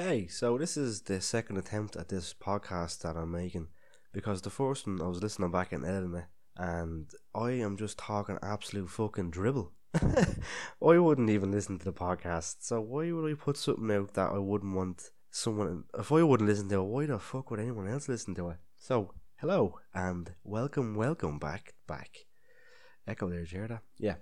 [0.00, 3.66] Hey, so this is the second attempt at this podcast that I'm making
[4.12, 7.98] because the first one I was listening back and editing it, and I am just
[7.98, 9.72] talking absolute fucking dribble.
[9.94, 14.30] I wouldn't even listen to the podcast, so why would I put something out that
[14.30, 15.82] I wouldn't want someone?
[15.98, 18.58] If I wouldn't listen to it, why the fuck would anyone else listen to it?
[18.76, 22.18] So, hello and welcome, welcome back, back.
[23.04, 23.82] Echo there, that?
[23.98, 24.14] Yeah,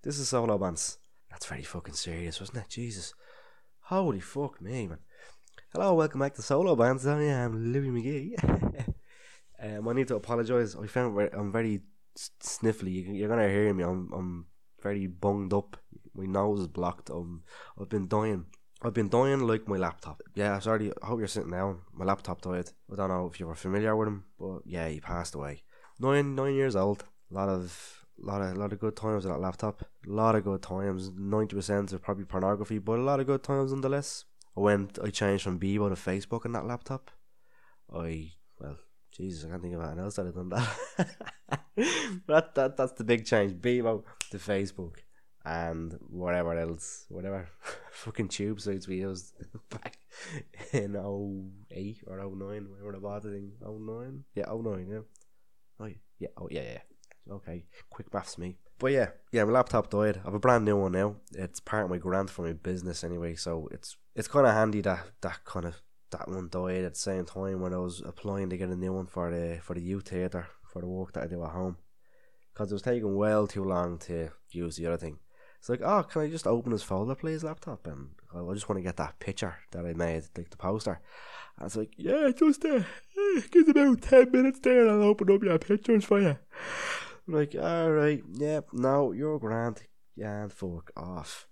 [0.00, 0.98] this is Solo Bands.
[1.28, 2.68] That's very fucking serious, wasn't it?
[2.68, 3.14] Jesus.
[3.88, 4.98] Holy fuck me, man.
[5.74, 7.06] Hello, welcome back to Solo Bands.
[7.06, 8.86] I am Louis McGee.
[9.62, 10.74] um, I need to apologise.
[10.74, 11.82] I found I'm very
[12.16, 13.04] sniffly.
[13.14, 13.84] You're gonna hear me.
[13.84, 14.46] I'm I'm
[14.82, 15.76] very bunged up.
[16.14, 17.10] My nose is blocked.
[17.10, 17.42] Um,
[17.78, 18.46] I've been dying.
[18.80, 20.22] I've been dying like my laptop.
[20.34, 20.90] Yeah, sorry.
[21.02, 21.82] I hope you're sitting down.
[21.92, 22.70] My laptop died.
[22.90, 25.64] I don't know if you were familiar with him, but yeah, he passed away.
[26.00, 27.04] Nine nine years old.
[27.30, 29.82] A lot of lot of lot of good times with that laptop.
[29.82, 31.10] A lot of good times.
[31.14, 34.24] Ninety percent are probably pornography, but a lot of good times nonetheless.
[34.58, 34.98] I went.
[35.02, 37.12] I changed from Bebo to Facebook on that laptop.
[37.94, 38.76] I well,
[39.16, 41.58] Jesus, I can't think of anything else that I've done that.
[42.26, 43.52] that that that's the big change.
[43.52, 44.96] Bebo to Facebook
[45.44, 47.48] and whatever else, whatever
[47.92, 49.32] fucking tube sites we used
[49.70, 49.98] back
[50.72, 54.24] in 08 or 09, whenever I bought it in 09.
[54.34, 54.98] Yeah, 09, yeah.
[55.78, 56.78] Oh, yeah, oh, yeah, yeah.
[57.30, 58.58] Okay, quick maths me.
[58.78, 60.18] But yeah, yeah, my laptop died.
[60.18, 61.16] I have a brand new one now.
[61.32, 64.80] It's part of my grant for my business anyway, so it's it's kind of handy
[64.82, 68.50] that that kind of that one died at the same time when I was applying
[68.50, 71.24] to get a new one for the for the youth theatre for the work that
[71.24, 71.76] I do at home,
[72.52, 75.18] because it was taking well too long to use the other thing.
[75.58, 77.86] It's like, oh, can I just open this folder, please, laptop?
[77.86, 81.00] And I just want to get that picture that I made, like the poster.
[81.58, 82.82] And it's like, yeah, just uh,
[83.50, 86.38] give about 10 minutes there and I'll open up your pictures for you.
[87.28, 89.82] Like, alright, yeah, now you're grand.
[90.16, 91.46] And fuck off.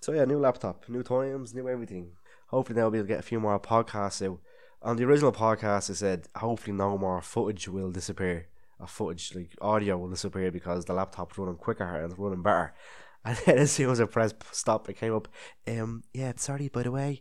[0.00, 2.12] So yeah, new laptop, new times, new everything.
[2.48, 4.40] Hopefully now to get a few more podcasts out.
[4.80, 8.46] On the original podcast, I said hopefully no more footage will disappear.
[8.80, 12.74] A footage like audio will disappear because the laptop's running quicker and it's running better.
[13.24, 15.28] And then as soon as I pressed stop, it came up.
[15.66, 16.68] Um, yeah, sorry.
[16.68, 17.20] By the way,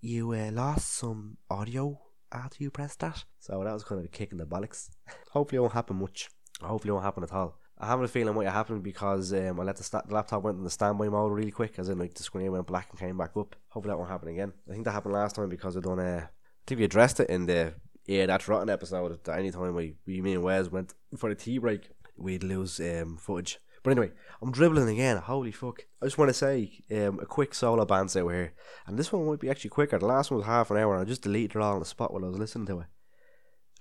[0.00, 2.00] you uh, lost some audio
[2.32, 3.24] after you pressed that.
[3.40, 4.88] So that was kind of a kick in the bollocks.
[5.32, 6.30] Hopefully, it won't happen much.
[6.64, 7.58] Hopefully, it won't happen at all.
[7.78, 10.58] I have a feeling what happened because um, I let the, sta- the laptop went
[10.58, 13.18] in the standby mode really quick, as in like the screen went black and came
[13.18, 13.56] back up.
[13.70, 14.52] Hopefully, that won't happen again.
[14.68, 16.16] I think that happened last time because I done a.
[16.18, 17.74] I think we addressed it in the
[18.06, 19.24] yeah that's rotten episode.
[19.24, 22.78] That any time we, we me and Wes went for a tea break, we'd lose
[22.80, 23.58] um, footage.
[23.82, 25.16] But anyway, I'm dribbling again.
[25.16, 25.86] Holy fuck.
[26.00, 28.52] I just want to say um, a quick solo bands out here.
[28.86, 29.98] And this one might be actually quicker.
[29.98, 31.84] The last one was half an hour and I just deleted it all on the
[31.84, 32.86] spot while I was listening to it.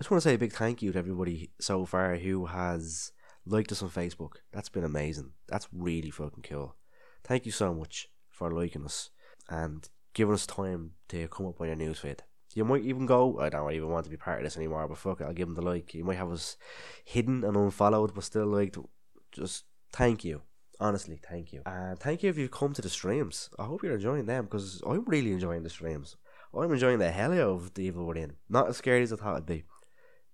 [0.02, 3.12] I just want to say a big thank you to everybody so far who has
[3.46, 4.38] liked us on Facebook.
[4.52, 5.34] That's been amazing.
[5.48, 6.76] That's really fucking cool.
[7.24, 9.12] Thank you so much for liking us
[9.48, 12.22] and giving us time to come up on your newsfeed.
[12.56, 14.98] You might even go, I don't even want to be part of this anymore, but
[14.98, 15.94] fuck it, I'll give them the like.
[15.94, 16.58] You might have us
[17.06, 18.80] hidden and unfollowed, but still liked.
[19.32, 20.42] Just thank you.
[20.80, 21.62] Honestly, thank you.
[21.68, 23.52] And thank you if you've come to the streams.
[23.60, 26.16] I hope you're enjoying them because I'm really enjoying the streams.
[26.58, 28.38] I'm enjoying the hell out of the Evil Within.
[28.50, 29.64] Not as scary as I thought it'd be.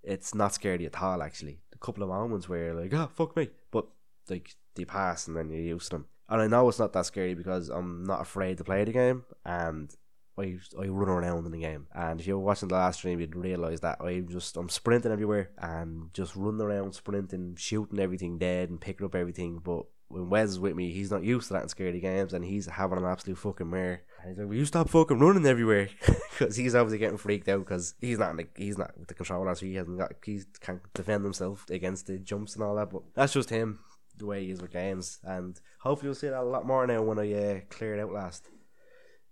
[0.07, 1.59] It's not scary at all, actually.
[1.73, 3.49] A couple of moments where you're like, oh, fuck me.
[3.71, 3.85] But,
[4.29, 6.05] like, they pass and then you're used to them.
[6.29, 9.23] And I know it's not that scary because I'm not afraid to play the game
[9.45, 9.93] and
[10.37, 11.87] I, I run around in the game.
[11.93, 15.51] And if you're watching the last stream, you'd realise that I'm just, I'm sprinting everywhere
[15.57, 19.59] and just running around, sprinting, shooting everything dead and picking up everything.
[19.63, 22.45] But when Wes is with me, he's not used to that in scary games and
[22.45, 24.03] he's having an absolute fucking mare.
[24.21, 25.89] And he's like, "Will you stop fucking running everywhere?"
[26.37, 29.55] Because he's obviously getting freaked out because he's not like he's not with the controller,
[29.55, 32.91] so he hasn't got he can't defend himself against the jumps and all that.
[32.91, 33.79] But that's just him,
[34.15, 37.01] the way he is with games, and hopefully you'll see that a lot more now
[37.01, 38.49] when I uh, clear it out last.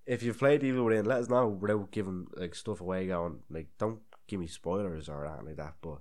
[0.08, 3.06] If you've played Evil Within, let us know without giving like stuff away.
[3.06, 5.76] Going like, don't give me spoilers or anything like that.
[5.82, 6.00] But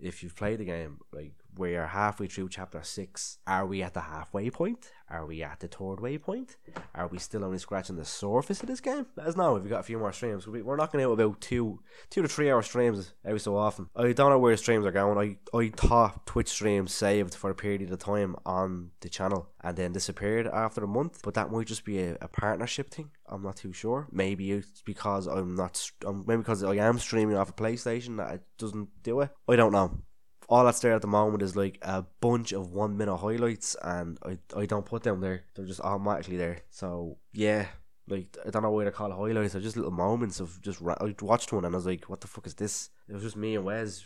[0.00, 4.00] if you've played the game, like we're halfway through chapter six, are we at the
[4.00, 4.90] halfway point?
[5.10, 6.54] Are we at the third waypoint?
[6.94, 9.06] Are we still only scratching the surface of this game?
[9.16, 10.46] Let us know if we've got a few more streams.
[10.46, 11.80] We're knocking out about two,
[12.10, 13.88] two to three hour streams every so often.
[13.96, 15.38] I don't know where streams are going.
[15.52, 19.76] I, I thought Twitch streams saved for a period of time on the channel and
[19.76, 23.10] then disappeared after a month, but that might just be a, a partnership thing.
[23.28, 24.06] I'm not too sure.
[24.12, 28.34] Maybe it's because I'm not, um, maybe because I am streaming off a PlayStation that
[28.34, 29.30] it doesn't do it.
[29.48, 30.02] I don't know
[30.50, 34.18] all that's there at the moment is like a bunch of one minute highlights, and
[34.24, 35.44] I, I don't put them there.
[35.54, 36.62] They're just automatically there.
[36.70, 37.66] So yeah,
[38.08, 39.52] like I don't know why to call highlights.
[39.52, 40.80] They're just little moments of just.
[40.80, 43.22] Ra- I watched one and I was like, "What the fuck is this?" It was
[43.22, 44.04] just me and Wes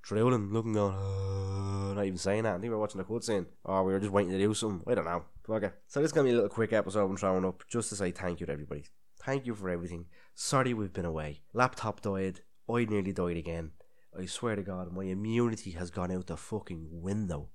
[0.00, 2.54] drilling, looking, going, uh, not even saying that.
[2.54, 4.54] I think we were watching the a cutscene, or we were just waiting to do
[4.54, 4.90] something.
[4.90, 5.24] I don't know.
[5.48, 7.96] Okay, so this is gonna be a little quick episode I'm throwing up just to
[7.96, 8.84] say thank you to everybody.
[9.22, 10.06] Thank you for everything.
[10.34, 11.42] Sorry we've been away.
[11.52, 12.40] Laptop died.
[12.70, 13.72] I nearly died again.
[14.18, 17.48] I swear to God, my immunity has gone out the fucking window.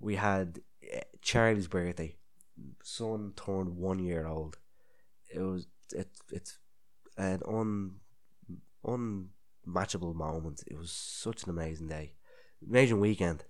[0.00, 0.60] We had
[0.94, 2.16] uh, Charlie's birthday.
[2.82, 4.58] Son turned one year old.
[5.32, 6.58] It was it it's
[7.16, 7.96] an un
[8.84, 10.62] unmatchable moment.
[10.66, 12.14] It was such an amazing day,
[12.66, 13.44] amazing weekend,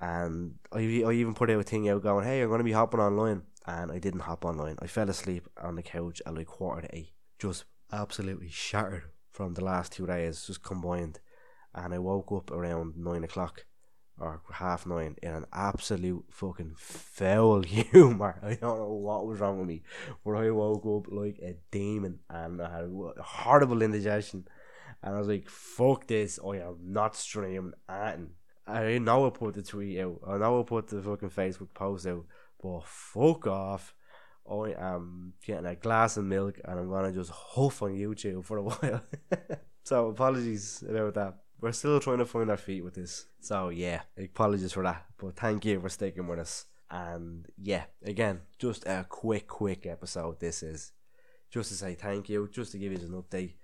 [0.00, 2.72] and I I even put out a thing out going, "Hey, I'm going to be
[2.72, 4.76] hopping online," and I didn't hop online.
[4.80, 9.54] I fell asleep on the couch at like quarter to eight, just absolutely shattered from
[9.54, 11.20] the last two days, just combined,
[11.74, 13.64] and I woke up around nine o'clock
[14.18, 18.38] or half nine in an absolute fucking foul humour.
[18.42, 19.82] I don't know what was wrong with me,
[20.24, 22.90] but I woke up like a demon and I had
[23.20, 24.46] horrible indigestion.
[25.02, 28.30] And I was like, fuck this, I am not streaming anything.
[28.66, 32.06] I know I put the tweet out, I know I put the fucking Facebook post
[32.06, 32.24] out,
[32.62, 33.94] but fuck off.
[34.50, 38.58] I am getting a glass of milk and I'm gonna just huff on YouTube for
[38.58, 39.02] a while.
[39.84, 43.26] so apologies about that we're still trying to find our feet with this.
[43.40, 45.06] So yeah, apologies for that.
[45.18, 46.66] But thank you for sticking with us.
[46.90, 50.40] And yeah, again, just a quick, quick episode.
[50.40, 50.92] This is
[51.50, 53.54] just to say thank you, just to give you an update.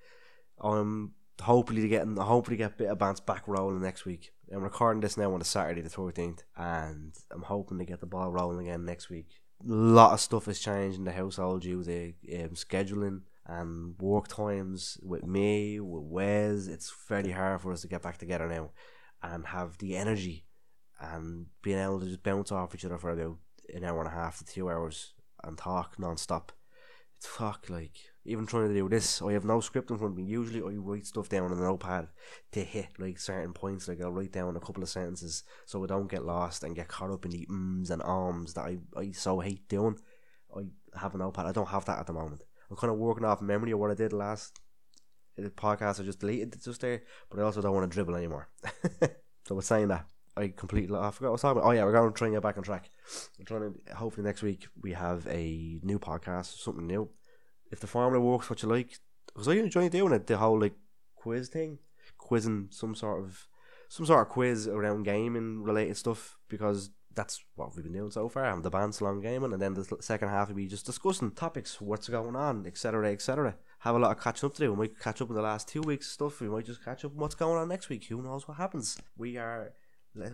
[0.61, 4.33] I'm hopefully getting, hopefully get a bit of bounce back rolling next week.
[4.53, 8.07] I'm recording this now on a Saturday the 13th, and I'm hoping to get the
[8.07, 9.29] ball rolling again next week.
[9.65, 12.13] A lot of stuff has changed in the household due to
[12.43, 17.89] um, scheduling and work times with me, with Wes, it's fairly hard for us to
[17.89, 18.71] get back together now
[19.23, 20.45] and have the energy
[21.01, 23.39] and being able to just bounce off each other for about
[23.75, 26.53] an hour and a half to two hours and talk non-stop.
[27.17, 30.19] It's fuck like even trying to do this, I have no script in front of
[30.19, 30.25] me.
[30.25, 32.09] Usually I write stuff down on an notepad
[32.53, 33.89] to hit like certain points.
[33.89, 36.89] Like I'll write down a couple of sentences so I don't get lost and get
[36.89, 39.99] caught up in the ums and ums that I, I so hate doing.
[40.55, 40.63] I
[40.99, 41.47] have a notepad.
[41.47, 42.45] I don't have that at the moment.
[42.71, 44.59] I'm kind of working off memory of what I did last
[45.37, 46.01] The podcast.
[46.01, 48.49] I just deleted it just there, but I also don't want to dribble anymore.
[49.47, 50.07] so with saying that,
[50.37, 51.69] I completely I forgot what I was talking about.
[51.69, 52.91] Oh yeah, we're going to try and get back on track.
[53.39, 57.11] I'm trying to hopefully next week we have a new podcast, something new.
[57.71, 60.75] If the formula works, what you like, because I enjoy doing it, the whole like
[61.17, 61.79] quiz thing,
[62.19, 63.47] quizzing some sort of
[63.89, 68.29] some sort of quiz around gaming related stuff because that's what we've been doing so
[68.29, 68.45] far.
[68.45, 71.81] Having the band long gaming, and then the second half will be just discussing topics,
[71.81, 73.57] what's going on, etc., etc.
[73.81, 74.73] Have a lot of catching up to do.
[74.73, 76.41] We might catch up in the last two weeks stuff.
[76.41, 78.05] We might just catch up on what's going on next week.
[78.07, 78.99] Who knows what happens?
[79.17, 79.73] We are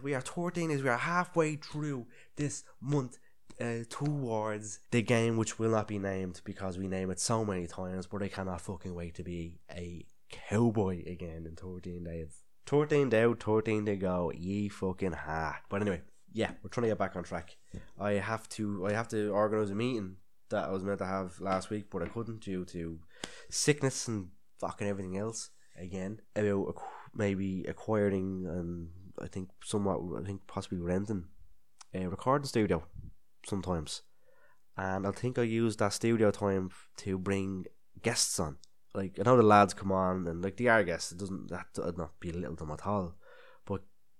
[0.03, 2.07] we are 13 is we are halfway through
[2.37, 3.19] this month
[3.61, 7.67] uh, towards the game which will not be named because we name it so many
[7.67, 12.43] times, but I cannot fucking wait to be a cowboy again in 13 days.
[12.67, 15.61] 13 down, 13 to go, ye fucking ha.
[15.69, 16.03] But anyway,
[16.33, 17.57] yeah, we're trying to get back on track.
[17.99, 20.17] I have to I have to organise a meeting
[20.51, 23.01] that I was meant to have last week, but I couldn't due to
[23.51, 24.29] sickness and
[24.61, 25.51] fucking everything else.
[25.79, 26.75] Again, about
[27.15, 28.89] maybe acquiring and
[29.21, 31.25] I think somewhat I think possibly renting
[31.95, 32.85] a recording studio
[33.47, 34.03] sometimes,
[34.77, 37.67] and I think I use that studio time to bring
[38.03, 38.57] guests on.
[38.95, 41.13] Like I know the lads come on and like they are guests.
[41.13, 43.15] It doesn't that not belittle them at all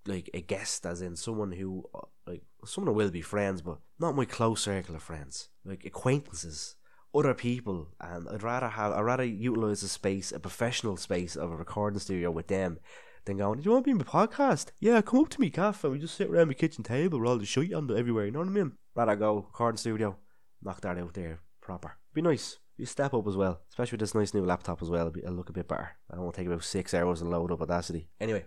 [0.09, 3.79] like a guest, as in someone who uh, like someone who will be friends, but
[3.99, 6.77] not my close circle of friends, like acquaintances,
[7.15, 11.51] other people, and I'd rather have I'd rather utilize a space, a professional space of
[11.51, 12.79] a recording studio with them.
[13.25, 14.67] Than going, do you want to be in my podcast?
[14.79, 17.37] Yeah, come up to me, Caff, and we just sit around my kitchen table all
[17.37, 18.75] the shit on everywhere, you know what I mean?
[18.95, 20.17] Rather go recording studio,
[20.63, 21.97] knock that out there proper.
[22.15, 22.59] Be nice.
[22.77, 25.09] You step up as well, especially with this nice new laptop as well.
[25.09, 25.97] It'll look a bit better.
[26.11, 28.09] I won't want to take about six hours to load up Audacity.
[28.21, 28.45] Anyway,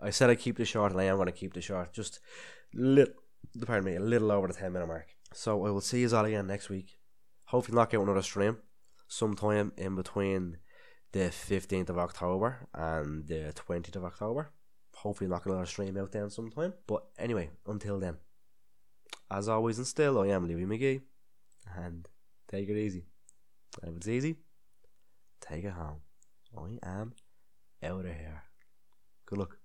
[0.00, 1.92] I said I'd keep the short, and I am going to keep the short.
[1.92, 2.20] Just
[2.72, 3.14] little,
[3.64, 5.08] pardon me, a little over the ten minute mark.
[5.32, 6.98] So I will see you all again next week.
[7.46, 8.58] Hopefully, knock out another stream
[9.08, 10.58] sometime in between
[11.12, 14.50] the fifteenth of October and the twentieth of October.
[14.94, 16.74] Hopefully, knock another stream out then sometime.
[16.86, 18.16] But anyway, until then,
[19.30, 21.02] as always and still, I am Louis McGee,
[21.76, 22.08] and
[22.48, 23.04] take it easy.
[23.82, 24.36] And if it's easy,
[25.40, 26.00] take it home.
[26.56, 27.14] I am
[27.82, 28.44] out of here.
[29.26, 29.58] Good luck.